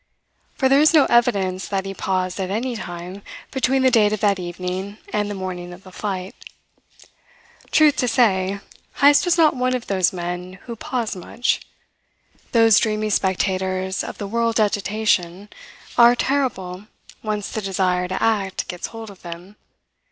For 0.55 0.67
there 0.67 0.81
is 0.81 0.95
no 0.95 1.05
evidence 1.11 1.67
that 1.67 1.85
he 1.85 1.93
paused 1.93 2.39
at 2.39 2.49
any 2.49 2.75
time 2.75 3.21
between 3.51 3.83
the 3.83 3.91
date 3.91 4.11
of 4.11 4.19
that 4.21 4.39
evening 4.39 4.97
and 5.13 5.29
the 5.29 5.35
morning 5.35 5.73
of 5.73 5.83
the 5.83 5.91
flight. 5.91 6.33
Truth 7.69 7.97
to 7.97 8.07
say, 8.07 8.61
Heyst 8.95 9.25
was 9.25 9.37
not 9.37 9.55
one 9.55 9.75
of 9.75 9.85
those 9.85 10.11
men 10.11 10.53
who 10.63 10.75
pause 10.75 11.15
much. 11.15 11.59
Those 12.51 12.79
dreamy 12.79 13.11
spectators 13.11 14.03
of 14.03 14.17
the 14.17 14.25
world's 14.25 14.59
agitation 14.59 15.49
are 15.99 16.15
terrible 16.15 16.87
once 17.21 17.51
the 17.51 17.61
desire 17.61 18.07
to 18.07 18.23
act 18.23 18.67
gets 18.67 18.87
hold 18.87 19.11
of 19.11 19.21
them. 19.21 19.55